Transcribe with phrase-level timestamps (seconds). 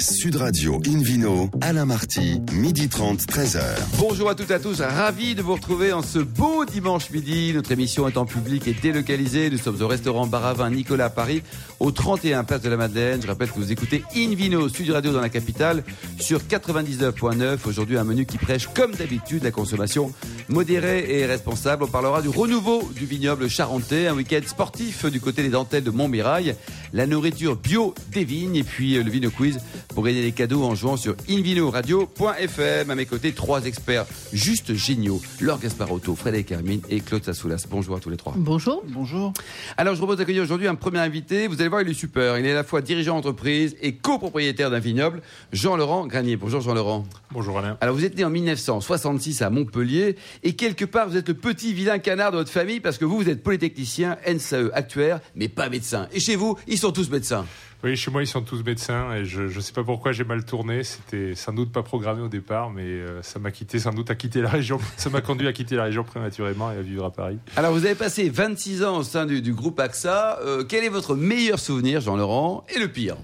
[0.00, 3.60] Sud Radio Invino, Alain Marty, midi 30, 13h.
[3.98, 7.52] Bonjour à toutes et à tous, ravi de vous retrouver en ce beau dimanche midi.
[7.52, 9.50] Notre émission est en public et délocalisée.
[9.50, 11.42] Nous sommes au restaurant Baravin Nicolas à Paris,
[11.80, 13.20] au 31 Place de la Madeleine.
[13.20, 15.82] Je rappelle que vous écoutez Invino, Sud Radio dans la capitale,
[16.20, 17.58] sur 99.9.
[17.66, 20.12] Aujourd'hui, un menu qui prêche, comme d'habitude, la consommation
[20.48, 21.84] modérée et responsable.
[21.84, 25.90] On parlera du renouveau du vignoble charentais, un week-end sportif du côté des dentelles de
[25.90, 26.54] Montmirail,
[26.92, 29.58] la nourriture bio des vignes et puis le Vino Quiz
[29.94, 32.90] pour gagner des cadeaux en jouant sur invinoradio.fm.
[32.90, 35.20] À mes côtés, trois experts juste géniaux.
[35.40, 37.66] Laure Gasparotto, Frédéric Hermine et Claude Sassoulas.
[37.70, 38.34] Bonjour à tous les trois.
[38.36, 38.82] Bonjour.
[38.88, 39.32] Bonjour.
[39.76, 41.46] Alors, je propose d'accueillir aujourd'hui un premier invité.
[41.46, 42.38] Vous allez voir, il est super.
[42.38, 46.36] Il est à la fois dirigeant d'entreprise et copropriétaire d'un vignoble, Jean-Laurent Granier.
[46.36, 47.04] Bonjour Jean-Laurent.
[47.30, 47.76] Bonjour Alain.
[47.80, 51.72] Alors, vous êtes né en 1966 à Montpellier et quelque part, vous êtes le petit
[51.72, 55.68] vilain canard de votre famille parce que vous, vous êtes polytechnicien, NSAE, actuaire, mais pas
[55.68, 56.08] médecin.
[56.12, 57.44] Et chez vous, ils sont tous médecins.
[57.82, 60.44] Oui, chez moi, ils sont tous médecins et je ne sais pas pourquoi j'ai mal
[60.44, 60.84] tourné.
[60.84, 64.14] C'était sans doute pas programmé au départ, mais euh, ça m'a quitté sans doute à
[64.14, 64.78] quitter la région.
[64.96, 67.38] Ça m'a conduit à quitter la région prématurément et à vivre à Paris.
[67.56, 70.38] Alors, vous avez passé 26 ans au sein du, du groupe AXA.
[70.40, 73.16] Euh, quel est votre meilleur souvenir, Jean-Laurent, et le pire?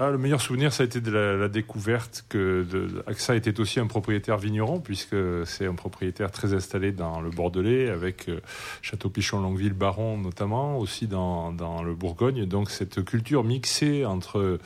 [0.00, 2.64] Ah, le meilleur souvenir, ça a été de la, découverte que
[3.06, 7.90] AXA était aussi un propriétaire vigneron, puisque c'est un propriétaire très installé dans le Bordelais,
[7.90, 8.40] avec euh,
[8.80, 11.52] Château Pichon, Longueville, Baron notamment, aussi dans,
[11.84, 12.46] le Bourgogne.
[12.46, 14.58] Donc cette culture mixée entre euh,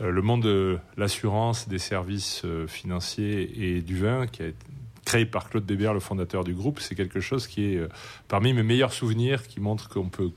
[0.00, 4.66] le monde de l'assurance, des services euh, financiers et du vin, qui a été
[5.04, 7.80] créé par Claude Bébert, le fondateur du groupe, c'est quelque chose qui est
[8.28, 10.30] parmi mes meilleurs souvenirs, qui montre qu'on peut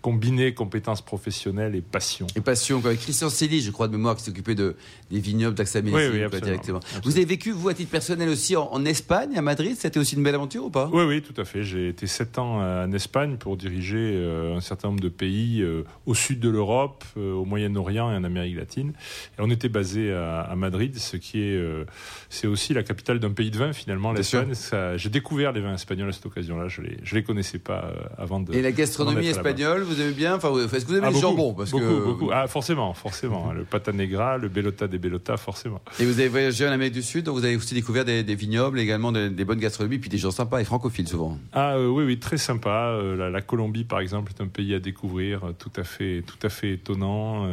[0.00, 2.26] combiner compétences professionnelles et passion.
[2.36, 2.94] Et passion, quoi.
[2.94, 4.76] Christian Cély, je crois de mémoire, qui s'occupait de,
[5.10, 6.78] des vignobles d'Axa Oui, oui, directement.
[6.78, 6.80] Absolument.
[7.04, 9.76] Vous avez vécu, vous, à titre personnel aussi, en, en Espagne, à Madrid?
[9.78, 10.88] C'était aussi une belle aventure ou pas?
[10.92, 11.64] Oui, oui, tout à fait.
[11.64, 15.82] J'ai été sept ans en Espagne pour diriger euh, un certain nombre de pays euh,
[16.06, 18.92] au sud de l'Europe, euh, au Moyen-Orient et en Amérique latine.
[19.38, 21.84] Et on était basé à, à Madrid, ce qui est, euh,
[22.28, 24.52] c'est aussi la capitale d'un pays de vin finalement, l'Espagne.
[24.96, 26.68] J'ai découvert les vins espagnols à cette occasion-là.
[26.68, 28.54] Je les, je les connaissais pas euh, avant de.
[28.54, 31.20] Et la gastronomie espagnole, vous aimez bien Enfin, est-ce que vous aimez Ah, les beaucoup,
[31.20, 32.04] jambons parce beaucoup, que...
[32.04, 32.30] beaucoup.
[32.32, 33.52] Ah, forcément, forcément.
[33.52, 35.80] le pata negra, le bellota des bellota, forcément.
[35.98, 38.34] Et vous avez voyagé en Amérique du Sud, donc vous avez aussi découvert des, des
[38.34, 41.38] vignobles, également des, des bonnes gastronomies, puis des gens sympas et francophiles souvent.
[41.52, 42.90] Ah euh, oui, oui, très sympa.
[42.92, 46.22] Euh, la, la Colombie, par exemple, est un pays à découvrir, euh, tout à fait,
[46.26, 47.46] tout à fait étonnant.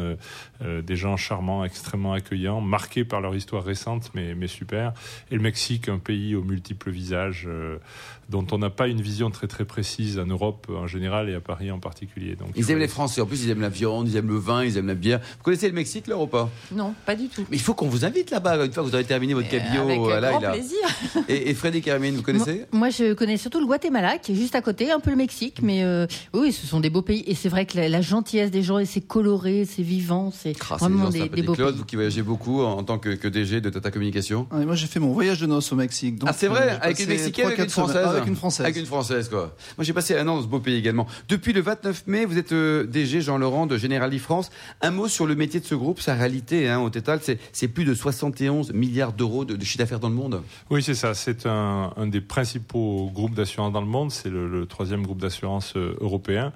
[0.61, 4.93] Des gens charmants, extrêmement accueillants, marqués par leur histoire récente, mais, mais super.
[5.31, 7.47] Et le Mexique, un pays aux multiples visages,
[8.29, 11.39] dont on n'a pas une vision très très précise en Europe en général et à
[11.39, 12.35] Paris en particulier.
[12.35, 14.63] Donc, Ils aiment les Français, en plus ils aiment la viande, ils aiment le vin,
[14.63, 15.19] ils aiment la bière.
[15.37, 16.49] Vous connaissez le Mexique, là, ou pas?
[16.71, 17.43] Non, pas du tout.
[17.51, 19.51] Mais il faut qu'on vous invite là-bas, une fois que vous aurez terminé votre Euh,
[19.59, 19.83] cabillaud.
[19.83, 20.77] avec voilà, grand il a- plaisir.
[21.29, 22.65] Et, et Frédéric Hermine, vous connaissez?
[22.71, 25.15] Moi, moi, je connais surtout le Guatemala, qui est juste à côté, un peu le
[25.15, 27.23] Mexique, mais euh, oui, ce sont des beaux pays.
[27.27, 30.53] Et c'est vrai que la, la gentillesse des gens, et c'est coloré, c'est vivant, c'est
[30.61, 31.79] Ah, c'est vraiment gens des, des beaux Claude, pays.
[31.79, 34.47] vous qui voyagez beaucoup en tant que, que DG de Tata Communication.
[34.51, 36.17] Ah, et moi, j'ai fait mon voyage de noces au Mexique.
[36.19, 38.65] donc, ah, c'est vrai euh, Avec une Mexicaine trois, une Française Avec une Française.
[38.65, 39.55] Avec une Française, quoi.
[39.77, 41.07] Moi, j'ai passé un an dans ce beau pays également.
[41.29, 44.49] Depuis le 29 mai, vous êtes euh, DG Jean-Laurent de Generali France.
[44.81, 47.19] Un mot sur le métier de ce groupe, sa réalité, hein, au total,
[47.51, 50.41] c'est plus de 71 milliards d'euros de, de chiffre d'affaires dans le monde.
[50.69, 51.13] Oui, c'est ça.
[51.13, 54.11] C'est un, un des principaux groupes d'assurance dans le monde.
[54.11, 56.53] C'est le, le troisième groupe d'assurance euh, européen.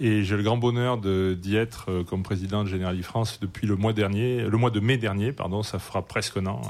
[0.00, 3.76] Et j'ai le grand bonheur d'y être euh, comme président de Generali France depuis le
[3.76, 5.62] mois dernier, le mois de mai dernier, pardon.
[5.62, 6.60] Ça fera presque un an.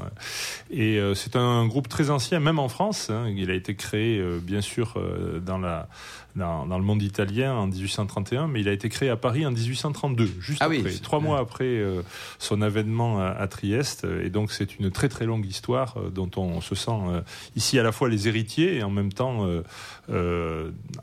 [0.71, 3.11] Et euh, c'est un groupe très ancien, même en France.
[3.11, 3.27] hein.
[3.37, 5.89] Il a été créé, euh, bien sûr, euh, dans la
[6.37, 9.51] dans, dans le monde italien en 1831, mais il a été créé à Paris en
[9.51, 10.79] 1832, juste Ah oui.
[10.81, 12.03] après, trois mois après euh,
[12.39, 14.07] son avènement à, à Trieste.
[14.25, 17.21] Et donc c'est une très très longue histoire euh, dont on se sent euh,
[17.57, 19.47] ici à la fois les héritiers et en même temps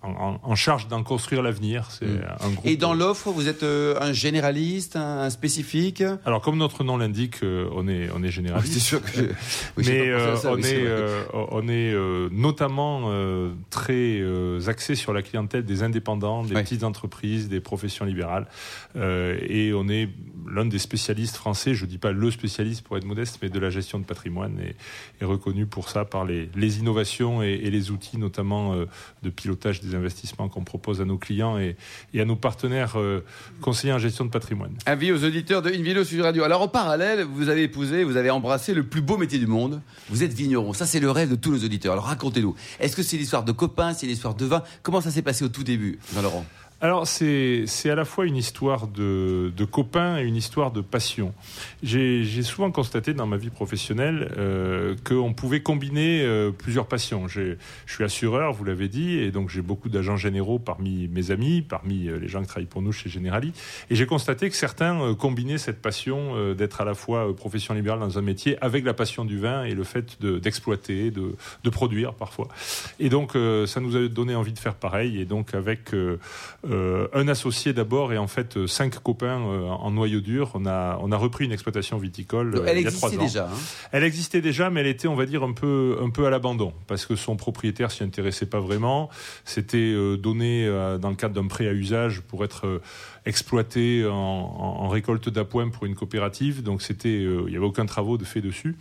[0.04, 1.88] en, charge d'en construire l'avenir.
[1.92, 2.22] C'est Mm.
[2.42, 2.66] un groupe.
[2.66, 6.04] Et dans l'offre, vous êtes un généraliste, un, un spécifique?
[6.26, 8.80] Alors comme notre nom l'indique, on est on est généraliste.
[8.80, 9.22] Sûr que
[9.78, 10.84] oui, j'ai mais ça, on, est, vrai.
[10.86, 11.94] euh, on est
[12.32, 13.12] notamment
[13.70, 14.22] très
[14.68, 18.48] axé sur la clientèle des indépendants, des petites entreprises, des professions libérales.
[18.96, 20.10] Euh, et on est
[20.50, 23.69] l'un des spécialistes français, je dis pas le spécialiste pour être modeste, mais de la
[23.69, 24.75] gestion de patrimoine et,
[25.22, 28.86] et reconnu pour ça par les, les innovations et, et les outils, notamment euh,
[29.24, 31.75] de pilotage des investissements qu'on propose à nos clients et,
[32.13, 33.24] et à nos partenaires euh,
[33.62, 34.74] conseillers en gestion de patrimoine.
[34.86, 36.44] Avis aux auditeurs de Invino Sud Radio.
[36.44, 39.81] Alors en parallèle, vous avez épousé, vous avez embrassé le plus beau métier du monde.
[40.10, 40.74] Vous êtes vigneron.
[40.74, 41.94] Ça, c'est le rêve de tous nos auditeurs.
[41.94, 42.56] Alors racontez-nous.
[42.80, 44.63] Est-ce que c'est l'histoire de copains, c'est l'histoire de vin?
[44.81, 46.45] Comment ça s'est passé au tout début, Jean-Laurent
[46.79, 51.33] Alors, c'est à la fois une histoire de, de, copains et une histoire de passion.
[51.81, 57.27] J'ai souvent constaté dans ma vie professionnelle euh, qu'on pouvait combiner euh, plusieurs passions.
[57.27, 57.56] Je
[57.88, 62.09] suis assureur, vous l'avez dit, et donc j'ai beaucoup d'agents généraux parmi mes amis, parmi
[62.09, 63.53] euh, les gens qui travaillent pour nous chez Generali.
[63.89, 67.74] Et j'ai constaté que certains euh, combinaient cette passion euh, d'être à la fois profession
[67.74, 71.69] libérale dans un métier avec la passion du vin et le fait d'exploiter, de, de,
[71.71, 72.50] produire parfois.
[73.00, 75.19] Et donc, ça nous a donné envie de faire pareil.
[75.19, 75.91] Et donc, avec
[76.69, 80.52] euh, un associé d'abord et en fait euh, cinq copains euh, en noyau dur.
[80.54, 83.18] On a, on a repris une exploitation viticole elle il y a trois ans.
[83.18, 83.58] Déjà, hein.
[83.92, 86.74] Elle existait déjà, mais elle était, on va dire, un peu, un peu à l'abandon
[86.88, 89.10] parce que son propriétaire s'y intéressait pas vraiment.
[89.46, 90.68] C'était donné
[91.00, 92.81] dans le cadre d'un prêt à usage pour être
[93.25, 96.63] exploité en, en récolte d'appoint pour une coopérative.
[96.63, 98.78] Donc c'était, il n'y avait aucun travaux de fait dessus.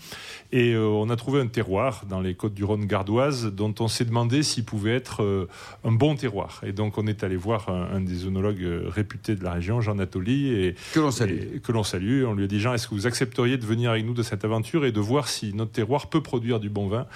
[0.52, 4.04] Et on a trouvé un terroir dans les côtes du Rhône gardoise dont on s'est
[4.04, 5.48] demandé s'il pouvait être
[5.84, 6.60] un bon terroir.
[6.64, 9.94] Et donc on est allé voir un, des œnologues euh, réputés de la région, Jean
[9.94, 11.58] Nathalie, et que l'on salue.
[11.62, 12.24] que l'on salue.
[12.24, 14.44] On lui a dit Jean, est-ce que vous accepteriez de venir avec nous de cette
[14.44, 17.06] aventure et de voir si notre terroir peut produire du bon vin?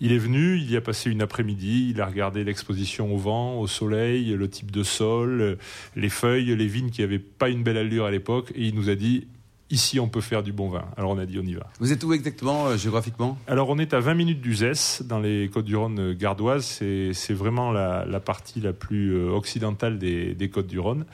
[0.00, 3.58] Il est venu, il y a passé une après-midi, il a regardé l'exposition au vent,
[3.60, 5.58] au soleil, le type de sol,
[5.96, 8.88] les feuilles, les vignes qui n'avaient pas une belle allure à l'époque, et il nous
[8.88, 9.26] a dit
[9.70, 10.84] ici on peut faire du bon vin.
[10.96, 11.66] Alors on a dit on y va.
[11.80, 13.38] Vous êtes où exactement euh, géographiquement?
[13.46, 16.64] Alors on est à 20 minutes d'Uzès, dans les Côtes-du-Rhône euh, gardoises.
[16.64, 21.04] C'est vraiment la, partie la plus euh, occidentale des, Côtes-du-Rhône.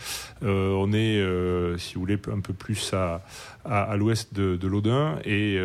[0.43, 3.23] on est, si vous voulez, un peu plus à,
[3.65, 5.59] à, l'ouest de, de l'Audin et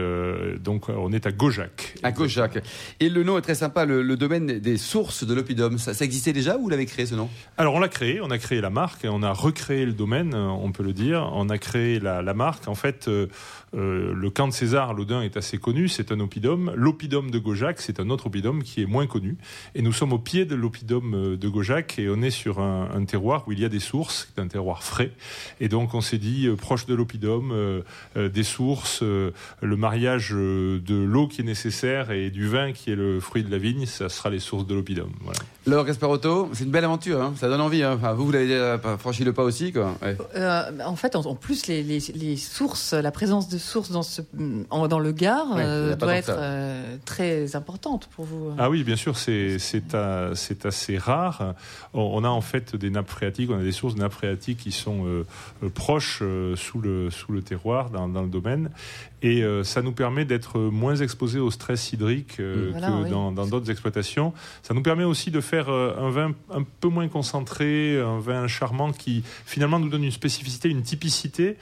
[0.60, 1.96] donc on est à Gaujac.
[2.04, 2.64] À Gaujac.
[3.00, 5.78] Et le nom est très sympa, le, domaine des sources de l'oppidum.
[5.78, 7.30] Ça, existait déjà ou vous l'avez créé ce nom?
[7.58, 10.72] Alors on l'a créé, on a créé la marque, on a recréé le domaine, on
[10.72, 11.30] peut le dire.
[11.34, 12.68] On a créé la, la marque.
[12.68, 13.28] En fait, euh,
[13.76, 16.72] euh, le camp de César, l'Audin, est assez connu, c'est un oppidum.
[16.76, 19.38] L'oppidum de Gaujac, c'est un autre oppidum qui est moins connu.
[19.74, 23.06] Et nous sommes au pied de l'oppidum euh, de Gaujac et on est sur un,
[23.06, 25.12] terroir où il y a des sources, c'est un terroir frais.
[25.60, 27.54] Et donc on s'est dit, proche de l'oppidum,
[28.16, 33.20] des sources, le mariage de l'eau qui est nécessaire et du vin qui est le
[33.20, 35.12] fruit de la vigne, ça sera les sources de l'oppidum.
[35.22, 35.40] Voilà.
[35.68, 37.34] Laure Gasparotto, c'est une belle aventure, hein.
[37.38, 37.84] ça donne envie.
[37.84, 37.94] Hein.
[37.98, 39.72] Enfin, vous, vous l'avez franchi le pas aussi.
[39.72, 39.96] Quoi.
[40.86, 44.22] en fait, en, plus, les, les sources, la présence de sources dans, ce,
[44.70, 48.52] dans le Gard euh, doit être euh, très importante pour vous.
[48.58, 49.58] Ah oui, bien sûr, c'est
[50.66, 51.56] assez rare.
[51.94, 54.72] On, a en fait des nappes phréatiques, on a des sources de nappes phréatiques qui
[54.72, 55.26] sont euh,
[55.74, 56.24] proches
[56.56, 58.70] sous, le, sous le terroir, dans, dans le domaine.
[59.26, 62.72] Et ça nous permet d'être moins exposés au stress hydrique que
[63.10, 64.34] dans d'autres exploitations.
[64.62, 68.92] Ça nous permet aussi de faire un vin un peu moins concentré, un vin charmant
[68.92, 71.58] qui finalement nous donne une spécificité, une typicité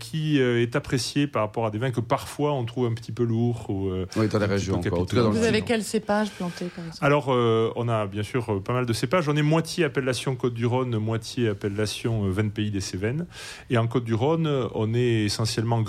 [0.00, 3.24] qui est apprécié par rapport à des vins que parfois on trouve un petit peu
[3.24, 3.66] lourds.
[3.68, 4.80] Ou, euh, oui, dans la région.
[4.80, 7.04] Vous avez quel cépage planté comme ça?
[7.04, 9.28] Alors, euh, on a bien sûr euh, pas mal de cépages.
[9.28, 13.26] On est moitié appellation Côte-du-Rhône, moitié appellation Vin Pays des Cévennes.
[13.70, 15.82] Et en Côte-du-Rhône, on est essentiellement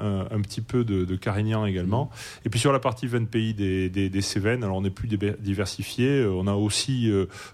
[0.00, 2.06] Un, petit peu de, Carignan également.
[2.06, 2.46] Mmh.
[2.46, 6.24] Et puis sur la partie Vin Pays des, des, Cévennes, alors on est plus diversifié.
[6.24, 7.10] On a aussi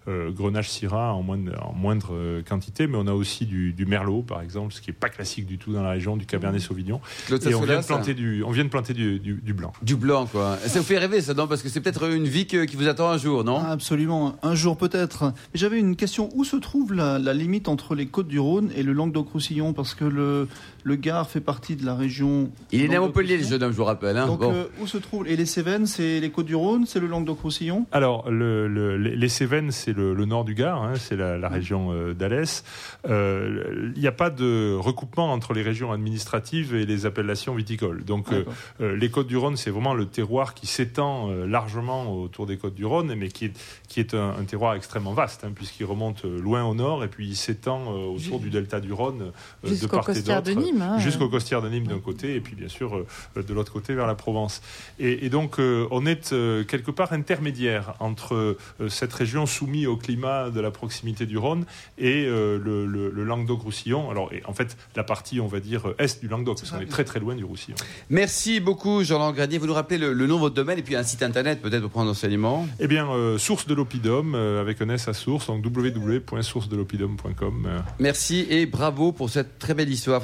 [0.06, 4.40] Grenache Syrah en moindre, en moindre quantité, mais on a aussi du, du Merlot, par
[4.40, 7.00] exemple, ce qui n'est pas classique du tout dans la région, du Cabernet Sauvignon.
[7.30, 9.72] Et on vient, de planter du, on vient de planter du, du, blanc.
[9.82, 10.58] Du blanc, quoi.
[10.66, 11.46] Ça vous fait rêver, ça, non?
[11.46, 13.58] Parce que c'est peut-être une vie qui vous attend un jour, non?
[13.58, 15.24] Absolument, un jour peut-être.
[15.24, 16.28] Mais j'avais une question.
[16.34, 19.72] Où se trouve la, la limite entre les Côtes-du-Rhône et le Languedoc-Roussillon?
[19.72, 20.48] Parce que le,
[20.86, 22.48] le Gard fait partie de la région.
[22.70, 24.16] Il est né à Montpellier, le jeune homme, je vous rappelle.
[24.16, 24.28] Hein.
[24.28, 27.86] Donc, euh, où se trouve Et les Cévennes, c'est les Côtes-du-Rhône, c'est le Languedoc-Roussillon?
[27.90, 32.62] Alors, le, les Cévennes, c'est le, nord du Gard, hein, c'est la, région euh, d'Alès.
[33.08, 38.04] Euh, il n'y a pas de recoupement entre les régions administratives et les appellations viticoles.
[38.04, 38.28] Donc,
[38.78, 43.52] les Côtes-du-Rhône, c'est vraiment le terroir qui s'étend largement autour des Côtes-du-Rhône, mais qui est,
[43.88, 47.36] qui est un, terroir extrêmement vaste, hein, puisqu'il remonte loin au nord et puis il
[47.36, 49.32] s'étend autour du delta du Rhône
[49.64, 50.75] de part et d'autre.
[50.82, 50.98] Hein.
[50.98, 54.06] jusqu'aux costières de Nîmes d'un côté, et puis bien sûr euh, de l'autre côté vers
[54.06, 54.62] la Provence.
[54.98, 58.56] Et, donc euh, on est euh, quelque part intermédiaire entre
[58.88, 61.64] cette région soumise au climat de la proximité du Rhône
[61.98, 64.10] et le, Languedoc-Roussillon.
[64.10, 67.04] Alors en fait la partie on va dire est du Languedoc, parce qu'on est très
[67.04, 67.76] très loin du Roussillon.
[68.10, 69.58] Merci beaucoup Jean-Laurent Granier.
[69.58, 71.90] Vous nous rappelez le, nom de votre domaine et puis un site internet peut-être pour
[71.90, 77.68] prendre enseignement Eh bien, source de l'Opidum avec un S à source, donc www.sourcedelopidum.com.
[77.98, 80.20] Merci et bravo pour cette très belle histoire.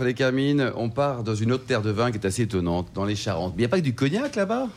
[0.77, 3.55] On part dans une autre terre de vin qui est assez étonnante, dans les Charentes.
[3.57, 4.69] Mais il n'y a pas que du cognac là-bas?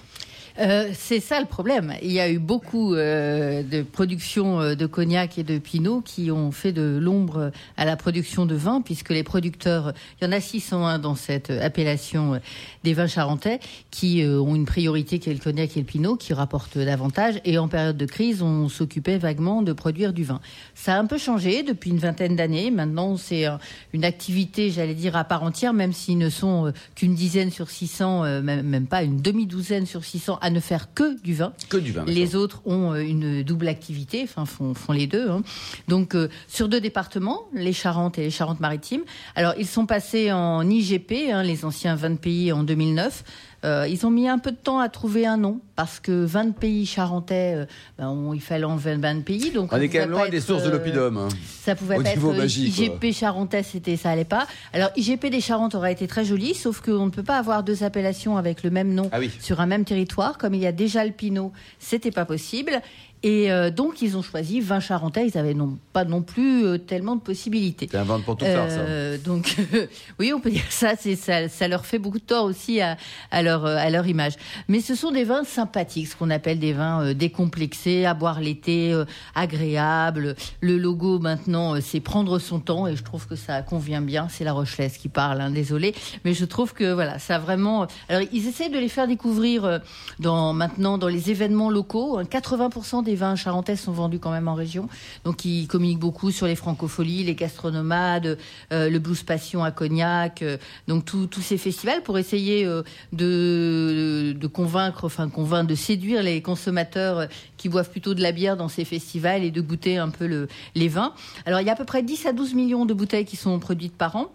[0.58, 1.94] Euh, c'est ça le problème.
[2.02, 6.32] Il y a eu beaucoup euh, de production euh, de cognac et de pinot qui
[6.32, 10.32] ont fait de l'ombre à la production de vin, puisque les producteurs, il y en
[10.32, 12.40] a 601 dans cette appellation
[12.84, 13.60] des vins charentais,
[13.92, 17.42] qui ont une priorité qui est le cognac et le pinot, qui rapportent davantage.
[17.44, 20.40] Et en période de crise, on s'occupait vaguement de produire du vin.
[20.74, 22.72] Ça a un peu changé depuis une vingtaine d'années.
[22.72, 23.46] Maintenant, c'est
[23.94, 28.42] une activité, j'allais dire, à part entière, même s'ils ne sont qu'une dizaine sur 600,
[28.42, 31.54] même pas une demi-douzaine sur 600 à ne faire que du vin.
[31.70, 32.06] Que du vin.
[32.06, 35.28] Les autres ont euh, une double activité, enfin font, font les deux.
[35.28, 35.42] Hein.
[35.88, 39.02] Donc euh, sur deux départements, les Charentes et les Charentes-Maritimes.
[39.34, 43.24] Alors ils sont passés en IGP, hein, les anciens 20 pays en 2009.
[43.66, 46.56] Euh, ils ont mis un peu de temps à trouver un nom parce que 20
[46.56, 47.66] pays charentais,
[47.98, 49.52] ben, il fallait en 20, pays.
[49.52, 51.18] Donc on est quand même loin des sources de l'opidum.
[51.18, 51.30] Hein.
[51.62, 54.48] Ça pouvait pas être IGP charentais, c'était ça allait pas.
[54.72, 57.84] Alors IGP des Charentes aurait été très joli, sauf qu'on ne peut pas avoir deux
[57.84, 61.04] appellations avec le même nom ah sur un même territoire, comme il y a déjà
[61.04, 62.82] le Pinot, c'était pas possible.
[63.26, 65.28] Et euh, donc, ils ont choisi vin charentais.
[65.28, 67.88] Ils n'avaient non, pas non plus euh, tellement de possibilités.
[67.90, 68.78] C'est un vin pour tout faire, ça.
[68.78, 69.56] Euh, donc,
[70.20, 71.50] oui, on peut dire ça, ça.
[71.50, 72.98] Ça leur fait beaucoup de tort aussi à,
[73.32, 74.34] à, leur, à leur image.
[74.68, 78.96] Mais ce sont des vins sympathiques, ce qu'on appelle des vins décomplexés, à boire l'été,
[79.34, 80.36] agréables.
[80.62, 82.86] Le logo, maintenant, c'est prendre son temps.
[82.86, 84.28] Et je trouve que ça convient bien.
[84.30, 85.96] C'est la Rochelaise qui parle, hein, désolé.
[86.26, 87.88] Mais je trouve que, voilà, ça vraiment...
[88.08, 89.82] Alors, ils essaient de les faire découvrir
[90.20, 92.22] dans, maintenant dans les événements locaux.
[92.22, 94.90] 80% des les vins charentais sont vendus quand même en région.
[95.24, 98.38] Donc ils communiquent beaucoup sur les francopholies, les gastronomades,
[98.74, 100.58] euh, le blues passion à Cognac, euh,
[100.90, 107.30] donc tous ces festivals pour essayer euh, de, convaincre, enfin convaincre, de séduire les consommateurs
[107.56, 110.88] qui boivent plutôt de la bière dans ces festivals et de goûter un peu les
[110.90, 111.14] vins.
[111.46, 113.58] Alors il y a à peu près 10 à 12 millions de bouteilles qui sont
[113.60, 114.30] produites par an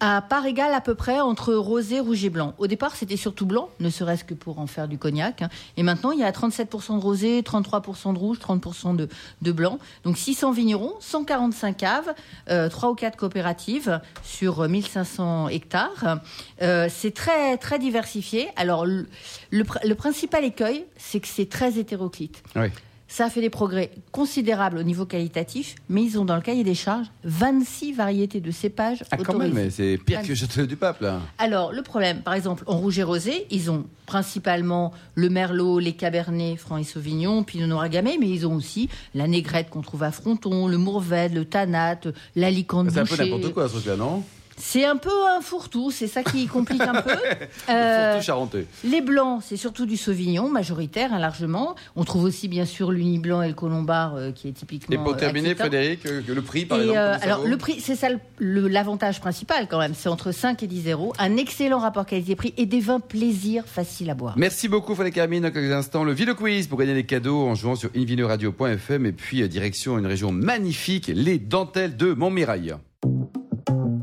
[0.00, 2.54] à part égale à peu près entre rosé, rouge et blanc.
[2.58, 5.42] Au départ, c'était surtout blanc, ne serait-ce que pour en faire du cognac.
[5.42, 5.48] Hein.
[5.76, 9.78] Et maintenant, il y a 37% de rosé, 33% de rouge, 30% de, blanc.
[10.04, 12.14] Donc 600 vignerons, 145 caves,
[12.50, 16.20] euh, 3 ou 4 coopératives sur 1500 hectares.
[16.62, 18.48] Euh, c'est très, très diversifié.
[18.56, 19.06] Alors, le,
[19.50, 22.42] le, le principal écueil, c'est que c'est très hétéroclite.
[22.56, 22.68] Oui.
[23.06, 26.64] Ça a fait des progrès considérables au niveau qualitatif, mais ils ont dans le cahier
[26.64, 31.00] des charges 26 variétés de cépages ah, quand même, c'est pire que Château du Pape,
[31.00, 31.20] là.
[31.38, 35.92] Alors, le problème, par exemple, en rouge et rosé, ils ont principalement le merlot, les
[35.92, 40.02] cabernets, franc et sauvignon, pinot noir gamay, mais ils ont aussi la négrette qu'on trouve
[40.02, 42.00] à Fronton, le mourvèdre, le tanat,
[42.36, 44.22] l'alicante C'est un peu n'importe quoi, ce truc-là, non?
[44.56, 47.10] C'est un peu un fourre-tout, c'est ça qui complique un peu.
[47.68, 48.66] euh, charentais.
[48.84, 51.74] Les blancs, c'est surtout du Sauvignon, majoritaire, hein, largement.
[51.96, 54.94] On trouve aussi, bien sûr, l'Uni Blanc et le Colombard, euh, qui est typiquement.
[54.94, 58.08] Et pour terminer, Frédéric, euh, le prix, par exemple euh, Alors, le prix, c'est ça
[58.38, 59.94] l'avantage principal, quand même.
[59.94, 61.12] C'est entre 5 et 10 euros.
[61.18, 64.34] Un excellent rapport qualité-prix et des vins plaisir faciles à boire.
[64.36, 65.42] Merci beaucoup, Frédéric Hermine.
[65.42, 69.12] Dans quelques instants, le Vino Quiz pour gagner des cadeaux en jouant sur invinoradio.fm et
[69.12, 72.76] puis direction une région magnifique, les dentelles de Montmirail.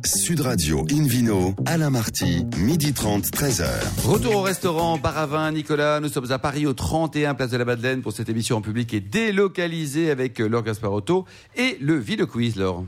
[0.05, 3.67] Sud Radio Invino, Alain Marty, midi 30, 13h.
[4.05, 5.99] Retour au restaurant Baravin, Nicolas.
[5.99, 8.93] Nous sommes à Paris au 31 Place de la Madeleine pour cette émission en public
[8.93, 12.83] et délocalisée avec Laure Gasparotto et le Ville Quiz, Laure.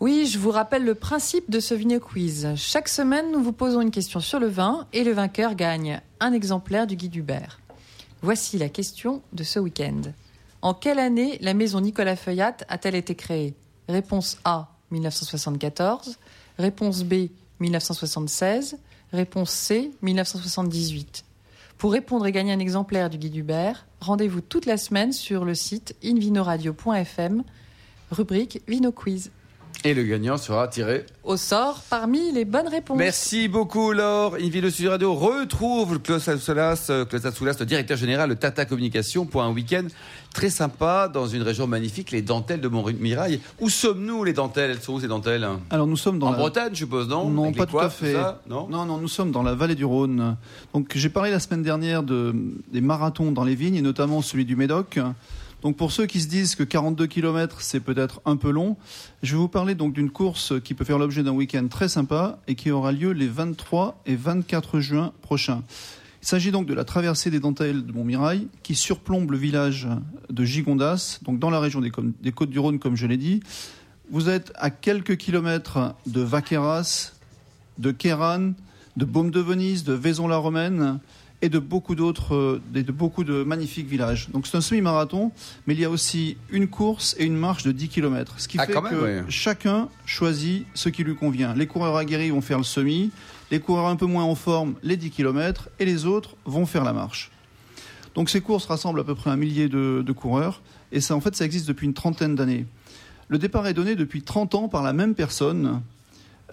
[0.00, 2.48] Oui, je vous rappelle le principe de ce Vino Quiz.
[2.56, 6.32] Chaque semaine, nous vous posons une question sur le vin et le vainqueur gagne un
[6.32, 7.60] exemplaire du guide Hubert.
[8.22, 10.00] Voici la question de ce week-end.
[10.62, 13.54] En quelle année la maison Nicolas Feuillat a-t-elle été créée?
[13.88, 16.18] Réponse A 1974.
[16.58, 17.28] Réponse B,
[17.60, 18.78] 1976.
[19.12, 21.24] Réponse C, 1978.
[21.78, 25.54] Pour répondre et gagner un exemplaire du guide Hubert, rendez-vous toute la semaine sur le
[25.54, 27.42] site invinoradio.fm,
[28.10, 29.30] rubrique Vino Quiz.
[29.82, 32.98] Et le gagnant sera tiré au sort parmi les bonnes réponses.
[32.98, 34.36] Merci beaucoup, Laure.
[34.40, 39.42] Invino Studio Radio retrouve Klaus Assoulas, Klaus Assoulas, le directeur général de Tata Communication, pour
[39.42, 39.86] un week-end
[40.34, 43.40] très sympa dans une région magnifique, les dentelles de Montmirail.
[43.60, 44.70] Où sommes-nous, les dentelles?
[44.70, 45.48] Elles sont où ces dentelles?
[45.70, 46.38] Alors nous sommes dans en la...
[46.38, 47.30] Bretagne, je suppose, non?
[47.30, 48.16] Non, pas tout à fait.
[48.48, 50.36] non, non, non, nous sommes dans la vallée du Rhône.
[50.74, 52.34] Donc j'ai parlé la semaine dernière de,
[52.70, 54.98] des marathons dans les vignes, et notamment celui du Médoc.
[55.64, 58.76] Donc pour ceux qui se disent que 42 km c'est peut-être un peu long,
[59.22, 62.38] je vais vous parler donc d'une course qui peut faire l'objet d'un week-end très sympa
[62.46, 65.62] et qui aura lieu les 23 et 24 juin prochains.
[66.20, 69.88] Il s'agit donc de la traversée des dentelles de Montmirail qui surplombe le village
[70.28, 73.40] de Gigondas, donc dans la région des, Côtes-du-Rhône comme je l'ai dit.
[74.10, 77.12] Vous êtes à quelques kilomètres de Vaqueras,
[77.78, 78.52] de Kéran,
[78.98, 81.00] de Baume de Venise, de Vaison-la-Romaine,
[81.44, 84.30] et de beaucoup d'autres, euh, de beaucoup de magnifiques villages.
[84.30, 85.30] Donc c'est un semi-marathon,
[85.66, 88.36] mais il y a aussi une course et une marche de 10 km.
[88.38, 91.54] Ce qui ah, fait que chacun choisit ce qui lui convient.
[91.54, 93.10] Les coureurs aguerris vont faire le semi,
[93.50, 96.82] les coureurs un peu moins en forme, les 10 km, et les autres vont faire
[96.82, 97.30] la marche.
[98.14, 101.20] Donc ces courses rassemblent à peu près un millier de, de coureurs et ça en
[101.20, 102.64] fait ça existe depuis une trentaine d'années.
[103.28, 105.82] Le départ est donné depuis 30 ans par la même personne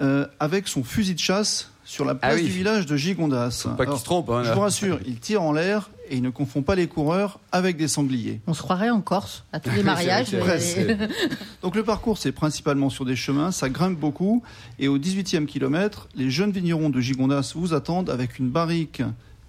[0.01, 2.45] euh, avec son fusil de chasse sur la place Ah oui.
[2.45, 3.67] du village de Gigondas.
[3.77, 4.29] Pas qu'il se trompe.
[4.29, 7.39] Hein, je vous rassure, il tire en l'air et il ne confond pas les coureurs
[7.51, 8.39] avec des sangliers.
[8.47, 10.27] On se croirait en Corse à tous les mariages.
[10.33, 10.97] mais-
[11.61, 14.41] Donc le parcours, c'est principalement sur des chemins, ça grimpe beaucoup.
[14.79, 19.01] Et au 18e kilomètre, les jeunes vignerons de Gigondas vous attendent avec une barrique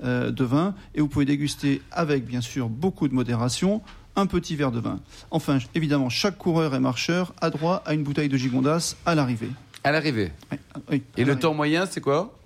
[0.05, 3.83] euh, de vin et vous pouvez déguster avec, bien sûr, beaucoup de modération,
[4.17, 4.99] un petit verre de vin.
[5.31, 9.51] Enfin, évidemment, chaque coureur et marcheur a droit à une bouteille de Gigondas à l'arrivée.
[9.85, 10.33] À l'arrivée.
[10.51, 10.59] Oui,
[10.91, 12.37] oui, Et à le temps moyen, c'est quoi?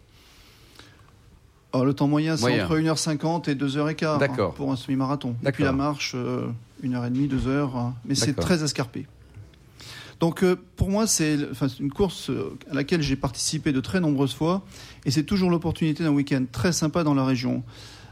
[1.73, 4.55] Alors, le temps moyen, c'est entre 1h50 et 2h15 D'accord.
[4.55, 5.37] pour un semi-marathon.
[5.47, 6.47] Et puis la marche, euh,
[6.83, 7.95] 1h30, 2h, hein.
[8.07, 9.07] mais c'est très escarpé.
[10.21, 11.37] Donc euh, pour moi, c'est
[11.78, 14.62] une course euh, à laquelle j'ai participé de très nombreuses fois
[15.05, 17.62] et c'est toujours l'opportunité d'un week-end très sympa dans la région.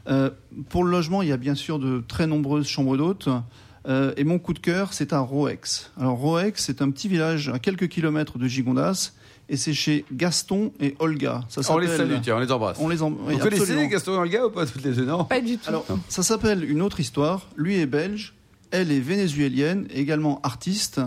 [0.09, 0.31] Euh,
[0.69, 3.29] pour le logement, il y a bien sûr de très nombreuses chambres d'hôtes.
[3.87, 5.91] Euh, et mon coup de cœur, c'est à Roex.
[6.01, 9.13] Alors Roex, c'est un petit village à quelques kilomètres de Gigondas
[9.49, 11.45] et c'est chez Gaston et Olga.
[11.49, 12.79] Ça On les salue, tiens, on les embrasse.
[12.81, 13.89] On les em- oui, Vous connaissez.
[13.89, 15.69] Gaston et Olga ou pas toutes les deux Non Pas du tout.
[15.69, 17.47] Alors, ça s'appelle Une autre histoire.
[17.57, 18.35] Lui est belge,
[18.71, 21.01] elle est vénézuélienne, également artiste.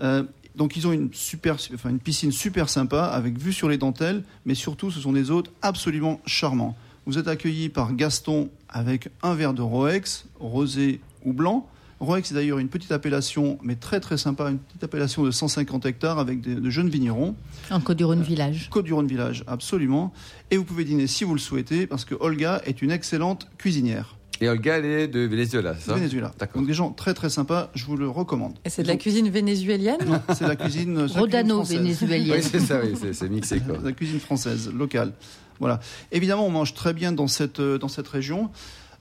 [0.00, 0.22] Euh,
[0.56, 4.24] donc ils ont une, super, enfin, une piscine super sympa avec vue sur les dentelles,
[4.46, 6.74] mais surtout ce sont des hôtes absolument charmants.
[7.06, 11.68] Vous êtes accueillis par Gaston avec un verre de Roex, rosé ou blanc.
[12.00, 15.84] Roex est d'ailleurs une petite appellation, mais très très sympa, une petite appellation de 150
[15.86, 17.34] hectares avec des- de jeunes vignerons.
[17.70, 18.68] En Côte-du-Rhône village.
[18.70, 20.12] Côte-du-Rhône Village, absolument.
[20.52, 24.14] Et vous pouvez dîner si vous le souhaitez, parce que Olga est une excellente cuisinière.
[24.40, 25.94] Et Olga, elle est de Venezuela, ça?
[25.94, 26.32] Venezuela.
[26.38, 26.60] D'accord.
[26.60, 28.54] Donc des gens très très sympas, je vous le recommande.
[28.64, 29.98] Et c'est de la cuisine vénézuélienne?
[30.06, 30.94] Non, c'est la cuisine.
[30.94, 31.78] c'est la cuisine Rodano française.
[31.78, 32.36] vénézuélienne.
[32.36, 33.58] Oui, c'est ça, oui, c'est- c'est mixé.
[33.58, 33.78] Quoi.
[33.82, 35.12] La cuisine française, locale.
[35.58, 35.80] Voilà.
[36.12, 38.48] Évidemment, on mange très bien dans cette, euh, dans cette région.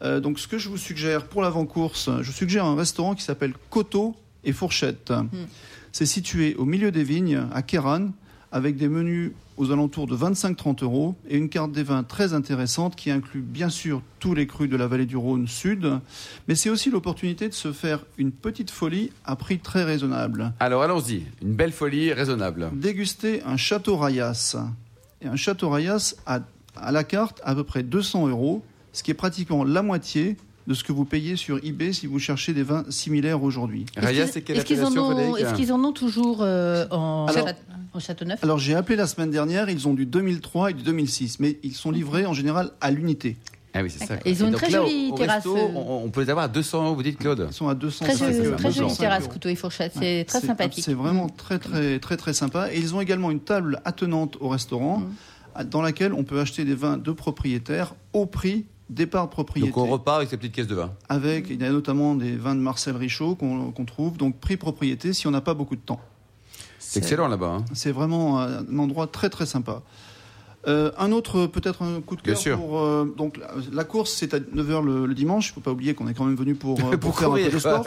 [0.01, 3.53] Euh, donc, ce que je vous suggère pour l'avant-course, je suggère un restaurant qui s'appelle
[3.69, 5.13] Coteau et Fourchette.
[5.91, 8.11] C'est situé au milieu des vignes, à Kéran,
[8.51, 12.95] avec des menus aux alentours de 25-30 euros et une carte des vins très intéressante
[12.95, 15.99] qui inclut bien sûr tous les crus de la vallée du Rhône sud,
[16.47, 20.53] mais c'est aussi l'opportunité de se faire une petite folie à prix très raisonnable.
[20.59, 22.69] Alors allons-y, une belle folie raisonnable.
[22.73, 24.55] Déguster un château Rayas.
[25.21, 26.41] Et un château Rayas a
[26.75, 28.63] à la carte à peu près 200 euros,
[28.97, 32.19] ce qui est pratiquement la moitié de ce que vous payez sur eBay si vous
[32.19, 33.85] cherchez des vins similaires aujourd'hui.
[33.95, 37.27] Raya, Est-ce c'est qu'ils- quelle est-ce qu'ils en, est-ce qu'ils en ont toujours euh, en,
[37.27, 37.47] Alors-
[37.93, 38.43] en Châteauneuf?
[38.43, 41.73] Alors j'ai appelé la semaine dernière, ils ont du 2003 et du 2006, mais ils
[41.75, 43.37] sont livrés en général à l'unité.
[43.73, 44.15] Ah oui, c'est ça.
[44.25, 45.67] Ils ont une très là, jolie au terrasse, resto, euh.
[45.75, 48.05] on, on peut les avoir à 200 euros, vous dites, Claude Ils sont à 200
[48.05, 50.83] Très, jolie- très jolie 205 terrasse couteau et fourchette, c'est très sympathique.
[50.83, 52.73] C'est vraiment très très très très sympa.
[52.73, 55.07] Et ils ont également une table attenante au restaurant Mm.
[55.55, 59.69] à- dans laquelle on peut acheter des vins de propriétaires au prix départ de propriété.
[59.69, 60.91] Donc on repart avec ces petites caisses de vin.
[61.09, 65.13] avec, il y a notamment des vins de Marcel Richaud qu'on trouve, donc prix propriété
[65.13, 65.99] si on n'a pas beaucoup de temps.
[66.79, 67.57] C'est excellent là-bas.
[67.59, 67.65] hein.
[67.73, 69.81] C'est vraiment un endroit très très sympa.
[70.67, 72.57] Euh, un autre, peut-être un coup de Bien cœur sûr.
[72.57, 72.79] pour.
[72.79, 75.47] euh, donc la, la course, c'est à 9h le, le dimanche.
[75.47, 77.35] Il ne faut pas oublier qu'on est quand même venu pour, euh, pour, faire un
[77.35, 77.85] peu de sport.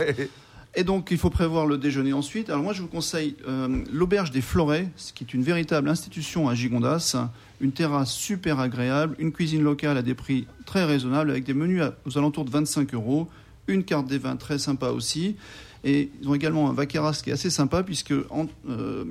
[0.77, 2.49] Et donc, il faut prévoir le déjeuner ensuite.
[2.49, 6.55] Alors, moi, je vous conseille euh, l'Auberge des Florets, qui est une véritable institution à
[6.55, 7.17] Gigondas.
[7.61, 11.83] Une terrasse super agréable, une cuisine locale à des prix très raisonnables, avec des menus
[12.07, 13.29] aux alentours de 25 euros,
[13.67, 15.37] une carte des vins très sympa aussi.
[15.83, 19.05] Et ils ont également un vaqueras qui est assez sympa, puisque en, euh,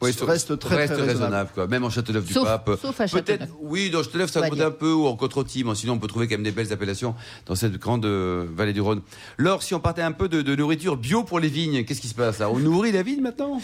[0.00, 1.50] oui, reste très, reste très raisonnable.
[1.52, 1.66] quoi.
[1.66, 2.70] Même en Châteauneuf du Pape.
[2.80, 5.98] Sauf à Peut-être, oui, dans Châteauneuf, ça coûte un peu, ou en Côte-Rôtie, sinon on
[5.98, 9.02] peut trouver quand même des belles appellations dans cette grande euh, vallée du Rhône.
[9.38, 12.14] Laure, si on partait un peu de, nourriture bio pour les vignes, qu'est-ce qui se
[12.14, 12.48] passe là?
[12.48, 13.60] On nourrit la vigne maintenant?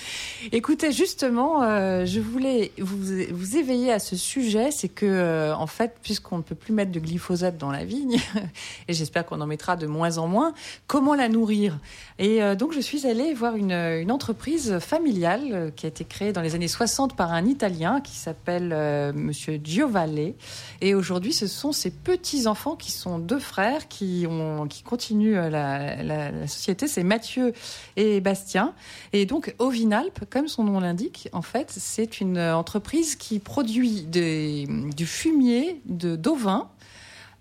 [0.51, 2.99] Écoutez, justement, euh, je voulais vous,
[3.31, 6.91] vous éveiller à ce sujet, c'est que, euh, en fait, puisqu'on ne peut plus mettre
[6.91, 8.19] de glyphosate dans la vigne,
[8.89, 10.53] et j'espère qu'on en mettra de moins en moins,
[10.89, 11.79] comment la nourrir?
[12.19, 16.41] Et donc, je suis allée voir une, une entreprise familiale qui a été créée dans
[16.41, 20.35] les années 60 par un Italien qui s'appelle euh, Monsieur Giovalle.
[20.81, 25.51] Et aujourd'hui, ce sont ses petits-enfants qui sont deux frères qui, ont, qui continuent euh,
[25.51, 26.87] la, société.
[26.87, 27.53] C'est Mathieu
[27.97, 28.75] et Bastien.
[29.13, 34.67] Et donc, Ovinalp, comme son nom l'indique, en fait, c'est une entreprise qui produit des,
[34.97, 36.17] du fumier de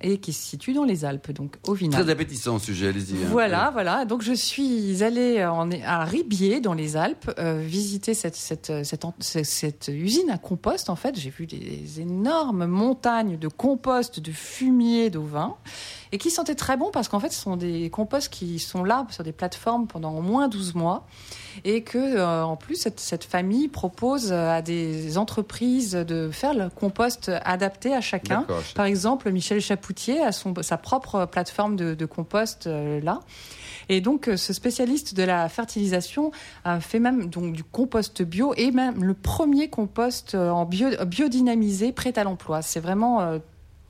[0.01, 2.03] et qui se situe dans les Alpes, donc au Vinal.
[2.03, 3.15] Très appétissant sujet, allez-y.
[3.15, 3.27] Hein.
[3.29, 4.05] Voilà, voilà.
[4.05, 9.87] Donc je suis allée en, à Ribier, dans les Alpes, euh, visiter cette, cette, cette,
[9.87, 10.89] usine à compost.
[10.89, 15.55] En fait, j'ai vu des énormes montagnes de compost, de fumier, d'ovin
[16.13, 19.07] et qui sentaient très bon parce qu'en fait, ce sont des composts qui sont là
[19.09, 21.07] sur des plateformes pendant au moins 12 mois
[21.65, 26.69] et que euh, en plus cette, cette, famille propose à des entreprises de faire le
[26.69, 28.45] compost adapté à chacun.
[28.75, 33.21] Par exemple, Michel Chapoutier a son, sa propre plateforme de, de compost euh, là.
[33.89, 36.31] Et donc, euh, ce spécialiste de la fertilisation
[36.63, 41.91] a fait même donc du compost bio et même le premier compost en bio, biodynamisé
[41.91, 42.61] prêt à l'emploi.
[42.61, 43.39] C'est vraiment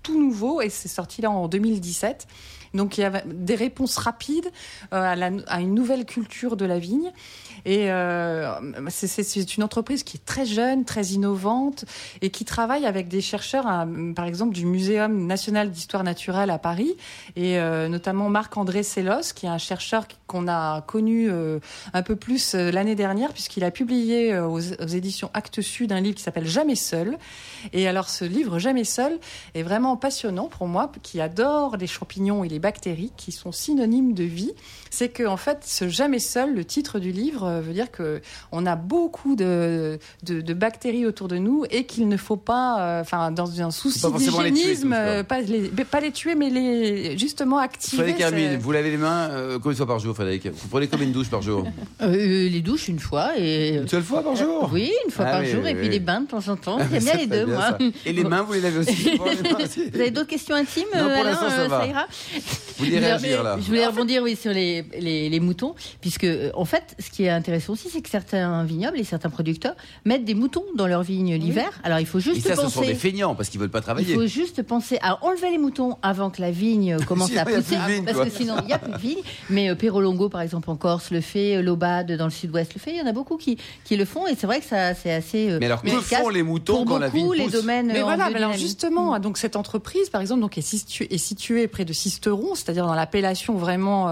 [0.03, 2.27] tout nouveau et c'est sorti là en 2017.
[2.73, 4.49] Donc il y a des réponses rapides
[4.93, 7.11] euh, à, une nouvelle culture de la vigne.
[7.65, 8.51] Et euh,
[8.89, 11.85] c'est une entreprise qui est très jeune, très innovante
[12.21, 13.63] et qui travaille avec des chercheurs,
[14.15, 16.93] par exemple du Muséum national d'histoire naturelle à Paris,
[17.37, 21.29] et euh, notamment Marc-André Sellos, qui est un chercheur qu'on a connu
[21.93, 26.23] un peu plus l'année dernière, puisqu'il a publié aux, éditions Actes Sud un livre qui
[26.23, 27.17] s'appelle Jamais seul.
[27.71, 29.19] Et alors ce livre Jamais seul
[29.53, 34.13] est vraiment passionnant pour moi, qui adore les champignons et les bactéries qui sont synonymes
[34.13, 34.51] de vie,
[34.89, 38.21] c'est que en fait, ce jamais seul, le titre du livre euh, veut dire que
[38.51, 43.01] on a beaucoup de, de, bactéries autour de nous et qu'il ne faut pas, euh,
[43.01, 48.03] enfin, dans un souci d'hygiénisme, euh, pas, les, pas les tuer, mais les justement activer.
[48.03, 51.07] Frédéric Hermine, vous lavez les mains combien de fois par jour, Frédéric Vous prenez combien
[51.07, 51.65] de douches par jour
[52.01, 54.69] Les douches une fois et une seule fois par jour.
[54.71, 56.77] oui, une fois ah par jour et puis les bains de temps en temps.
[56.91, 57.77] J'aime bien les deux, moi.
[58.05, 59.19] Et les mains, vous les lavez aussi.
[59.93, 61.85] vous avez d'autres questions intimes Non, pour l'instant, ça, va.
[61.87, 62.05] ira.
[62.77, 66.51] Vous voulez réagir là Je voulais rebondir oui sur les, les, les moutons, puisque euh,
[66.53, 70.25] en fait, ce qui est intéressant aussi, c'est que certains vignobles et certains producteurs mettent
[70.25, 71.79] des moutons dans leurs vignes l'hiver.
[71.83, 72.67] Alors il faut juste et ça, penser.
[72.67, 74.13] Ce sont des feignants parce qu'ils veulent pas travailler.
[74.13, 77.77] Il faut juste penser à enlever les moutons avant que la vigne commence à pousser,
[78.05, 79.21] parce que sinon il n'y a plus de vigne.
[79.49, 82.79] Mais euh, Perolongo, par exemple, en Corse le fait, euh, Lobade dans le Sud-Ouest le
[82.79, 82.91] fait.
[82.91, 85.11] Il y en a beaucoup qui, qui le font et c'est vrai que ça c'est
[85.11, 85.49] assez.
[85.51, 87.87] Euh, mais alors que font les moutons quand la vigne pousse les domaines.
[87.87, 89.72] Mais voilà, alors justement, donc cette entreprise,
[90.11, 94.05] par exemple, donc est située, est située près de Sisteron, c'est-à-dire dans l'appellation vraiment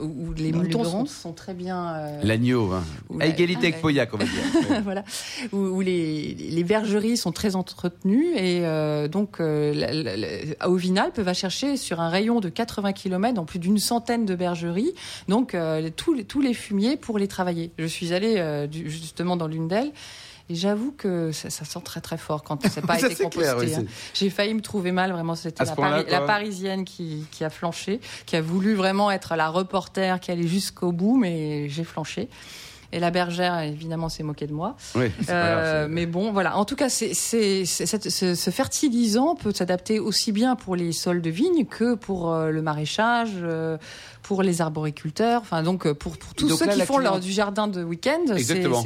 [0.00, 1.94] où les moutons sont sont très bien.
[1.94, 2.84] Euh, L'agneau, hein.
[3.18, 4.82] à égalité avec Pauillac, on va dire.
[4.84, 5.04] voilà,
[5.52, 11.76] où, les, les, bergeries sont très entretenues et euh, donc euh, au Vinalp va chercher
[11.76, 14.92] sur un rayon de 80 km dans plus d'une centaine de bergeries,
[15.28, 15.56] donc
[15.96, 17.70] tous, les, tous les fumiers pour les travailler.
[17.78, 19.92] Je suis allée justement dans l'une d'elles.
[20.50, 23.74] Et j'avoue que ça, sent très très fort quand ça n'a pas été composté.
[23.76, 23.84] Hein.
[24.12, 25.34] J'ai failli me trouver mal, vraiment.
[25.34, 30.20] C'était la, la, parisienne qui, qui, a flanché, qui a voulu vraiment être la reporter
[30.20, 32.28] qui allait jusqu'au bout, mais j'ai flanché.
[32.94, 34.76] Et la bergère, évidemment, s'est moquée de moi.
[34.94, 36.56] Oui, euh, mais bon, voilà.
[36.56, 41.20] En tout cas, c'est, c'est, ce, ce, fertilisant peut s'adapter aussi bien pour les sols
[41.20, 43.78] de vigne que pour euh, le maraîchage, euh,
[44.24, 47.68] pour les arboriculteurs, enfin donc euh, pour, pour tous ceux qui font leur, du jardin
[47.68, 48.34] de week-end.
[48.34, 48.82] Exactement.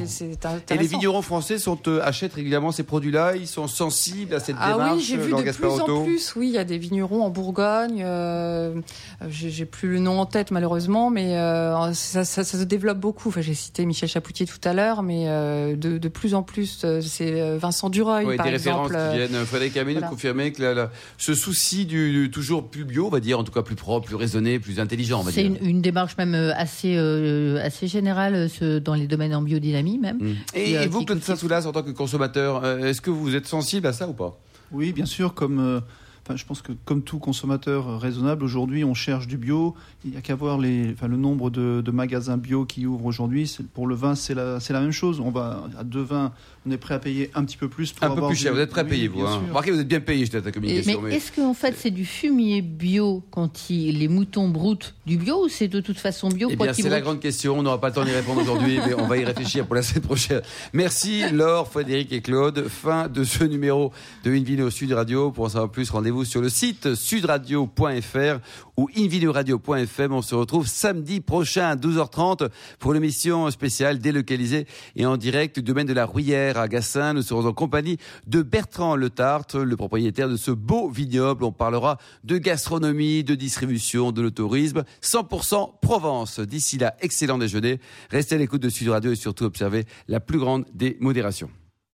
[0.69, 4.57] Et les vignerons français sont, euh, achètent régulièrement ces produits-là, ils sont sensibles à cette
[4.59, 4.89] ah démarche.
[4.91, 6.35] Ah oui, j'ai vu de plus en plus.
[6.35, 8.03] Oui, il y a des vignerons en Bourgogne.
[8.05, 8.81] Euh,
[9.29, 13.29] j'ai plus le nom en tête malheureusement, mais euh, ça, ça, ça, se développe beaucoup.
[13.29, 16.85] Enfin, j'ai cité Michel Chapoutier tout à l'heure, mais euh, de, de, plus en plus,
[17.01, 18.93] c'est Vincent Dureuil oui, par des exemple.
[18.93, 19.45] références qui viennent.
[19.45, 20.07] Frédéric Camille voilà.
[20.07, 23.75] confirmer que ce souci du, toujours plus bio, on va dire, en tout cas plus
[23.75, 25.57] propre, plus raisonné, plus intelligent va C'est dire.
[25.61, 29.41] une, une démarche même euh, assez, euh, assez générale euh, ce- dans les domaines en
[29.41, 30.17] biodynamie même.
[30.17, 30.35] Mm.
[30.55, 33.47] Et, euh, et vous, Claude Saint-Soulas, en tant que consommateur, euh, est-ce que vous êtes
[33.47, 34.37] sensible à ça ou pas?
[34.71, 35.81] Oui, bien sûr, comme.
[36.29, 39.73] Enfin, je pense que comme tout consommateur raisonnable, aujourd'hui, on cherche du bio.
[40.05, 43.05] Il n'y a qu'à voir les, enfin, le nombre de, de magasins bio qui ouvrent
[43.07, 43.51] aujourd'hui.
[43.73, 45.19] Pour le vin, c'est la, la même chose.
[45.21, 46.31] On va à deux vins,
[46.67, 48.57] on est prêt à payer un petit peu plus pour Un peu plus cher, du-
[48.59, 49.21] vous êtes prêt à payer, vous.
[49.25, 49.41] Hein.
[49.47, 51.01] Remarquez, vous êtes bien payé, j'étais à ta Mais communication.
[51.01, 55.45] mais- est-ce qu'en fait c'est du fumier bio quand il- les moutons broutent du bio
[55.45, 57.57] ou c'est de toute façon bio Eh bien, c'est la grande question.
[57.57, 59.81] On n'aura pas le temps d'y répondre aujourd'hui, mais on va y réfléchir pour la
[59.81, 60.41] semaine prochaine.
[60.73, 62.67] Merci Laure, Frédéric et Claude.
[62.67, 63.91] Fin de ce numéro
[64.23, 65.31] de Invino Sud Radio.
[65.31, 68.39] Pour en savoir plus, rendez-vous sur le site sudradio.fr
[68.77, 70.13] ou invinoradio.fm.
[70.13, 75.63] On se retrouve samedi prochain à 12h30 pour l'émission spéciale délocalisée et en direct du
[75.63, 77.13] domaine de la Rouillère à Gassin.
[77.13, 81.43] Nous serons en compagnie de Bertrand Le Tartre, le propriétaire de ce beau vignoble.
[81.43, 84.83] On parlera de gastronomie, de distribution, de l'autorisme.
[85.01, 86.39] 100% Provence.
[86.39, 87.79] D'ici là, excellent déjeuner.
[88.09, 91.49] Restez à l'écoute de Sud Radio et surtout observez la plus grande des modérations.